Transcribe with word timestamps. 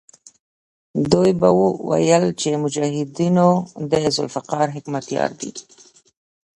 دوی 1.11 1.31
به 1.39 1.49
ویل 1.89 2.25
چې 2.39 2.49
مجاهدونو 2.63 3.47
د 3.91 3.93
ذوالفقار 4.15 4.67
حکمتیار 4.75 5.31
دی. 5.39 5.51